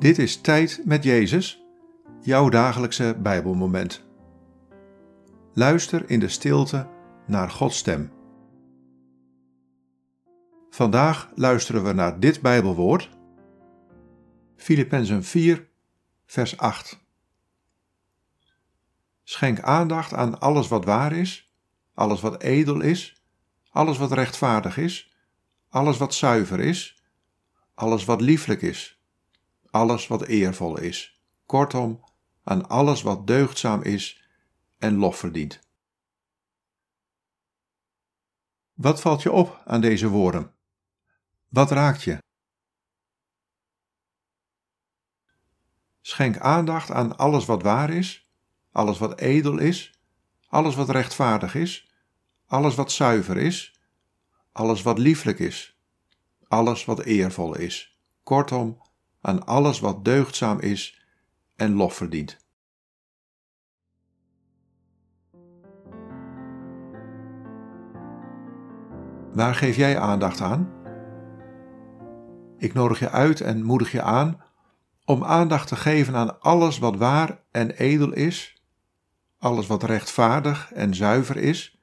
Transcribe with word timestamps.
Dit 0.00 0.18
is 0.18 0.40
Tijd 0.40 0.80
met 0.84 1.04
Jezus, 1.04 1.64
jouw 2.20 2.48
dagelijkse 2.48 3.16
Bijbelmoment. 3.18 4.04
Luister 5.54 6.10
in 6.10 6.20
de 6.20 6.28
stilte 6.28 6.88
naar 7.26 7.50
Gods 7.50 7.76
stem. 7.76 8.12
Vandaag 10.70 11.30
luisteren 11.34 11.84
we 11.84 11.92
naar 11.92 12.20
dit 12.20 12.40
Bijbelwoord, 12.40 13.10
Filippenzen 14.56 15.24
4, 15.24 15.68
vers 16.26 16.56
8. 16.56 17.00
Schenk 19.22 19.60
aandacht 19.60 20.14
aan 20.14 20.40
alles 20.40 20.68
wat 20.68 20.84
waar 20.84 21.12
is, 21.12 21.52
alles 21.94 22.20
wat 22.20 22.42
edel 22.42 22.80
is, 22.80 23.22
alles 23.70 23.98
wat 23.98 24.12
rechtvaardig 24.12 24.76
is, 24.76 25.14
alles 25.68 25.96
wat 25.96 26.14
zuiver 26.14 26.60
is, 26.60 27.02
alles 27.74 28.04
wat 28.04 28.20
lieflijk 28.20 28.62
is 28.62 28.99
alles 29.70 30.06
wat 30.06 30.26
eervol 30.26 30.78
is, 30.78 31.20
kortom, 31.46 32.04
aan 32.44 32.68
alles 32.68 33.02
wat 33.02 33.26
deugdzaam 33.26 33.82
is 33.82 34.22
en 34.78 34.96
lof 34.96 35.16
verdient. 35.16 35.60
Wat 38.74 39.00
valt 39.00 39.22
je 39.22 39.32
op 39.32 39.62
aan 39.64 39.80
deze 39.80 40.08
woorden? 40.08 40.54
Wat 41.48 41.70
raakt 41.70 42.02
je? 42.02 42.18
Schenk 46.00 46.38
aandacht 46.38 46.90
aan 46.90 47.16
alles 47.16 47.44
wat 47.44 47.62
waar 47.62 47.90
is, 47.90 48.28
alles 48.72 48.98
wat 48.98 49.18
edel 49.18 49.58
is, 49.58 49.98
alles 50.48 50.74
wat 50.74 50.88
rechtvaardig 50.88 51.54
is, 51.54 51.90
alles 52.46 52.74
wat 52.74 52.92
zuiver 52.92 53.36
is, 53.36 53.80
alles 54.52 54.82
wat 54.82 54.98
lieflijk 54.98 55.38
is, 55.38 55.78
alles 56.48 56.84
wat 56.84 57.04
eervol 57.04 57.56
is. 57.56 57.98
Kortom, 58.22 58.82
aan 59.20 59.46
alles 59.46 59.80
wat 59.80 60.04
deugdzaam 60.04 60.60
is 60.60 61.04
en 61.56 61.74
lof 61.74 61.94
verdient. 61.94 62.38
Waar 69.32 69.54
geef 69.54 69.76
jij 69.76 69.98
aandacht 69.98 70.40
aan? 70.40 70.72
Ik 72.58 72.72
nodig 72.72 72.98
je 72.98 73.10
uit 73.10 73.40
en 73.40 73.62
moedig 73.62 73.92
je 73.92 74.02
aan 74.02 74.42
om 75.04 75.24
aandacht 75.24 75.68
te 75.68 75.76
geven 75.76 76.14
aan 76.14 76.40
alles 76.40 76.78
wat 76.78 76.96
waar 76.96 77.42
en 77.50 77.70
edel 77.70 78.12
is, 78.12 78.62
alles 79.38 79.66
wat 79.66 79.82
rechtvaardig 79.82 80.72
en 80.72 80.94
zuiver 80.94 81.36
is, 81.36 81.80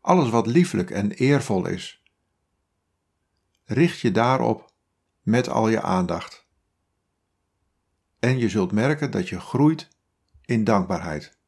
alles 0.00 0.30
wat 0.30 0.46
lieflijk 0.46 0.90
en 0.90 1.10
eervol 1.10 1.66
is. 1.66 2.02
Richt 3.64 4.00
je 4.00 4.10
daarop 4.10 4.72
met 5.22 5.48
al 5.48 5.68
je 5.68 5.82
aandacht 5.82 6.45
en 8.26 8.38
je 8.38 8.48
zult 8.48 8.72
merken 8.72 9.10
dat 9.10 9.28
je 9.28 9.40
groeit 9.40 9.88
in 10.44 10.64
dankbaarheid. 10.64 11.38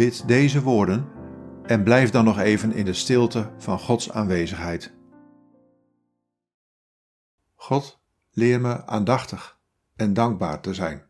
Bid 0.00 0.28
deze 0.28 0.62
woorden 0.62 1.08
en 1.66 1.82
blijf 1.82 2.10
dan 2.10 2.24
nog 2.24 2.38
even 2.38 2.72
in 2.72 2.84
de 2.84 2.92
stilte 2.92 3.50
van 3.58 3.78
Gods 3.78 4.10
aanwezigheid. 4.10 4.94
God, 7.54 8.00
leer 8.30 8.60
me 8.60 8.86
aandachtig 8.86 9.58
en 9.96 10.14
dankbaar 10.14 10.60
te 10.60 10.74
zijn. 10.74 11.09